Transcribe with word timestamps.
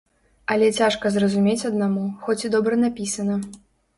Але 0.53 0.67
цяжка 0.79 1.09
зразумець 1.17 1.67
аднаму, 1.69 2.05
хоць 2.25 2.39
і 2.47 2.51
добра 2.57 2.81
напісана. 2.87 3.35